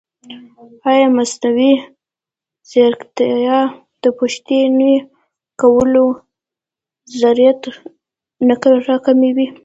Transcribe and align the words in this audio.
ایا 0.89 1.07
مصنوعي 1.17 1.73
ځیرکتیا 2.69 3.59
د 4.01 4.05
پوښتنې 4.19 4.93
کولو 5.61 6.05
جرئت 7.19 7.61
نه 8.47 8.55
راکموي؟ 8.87 9.47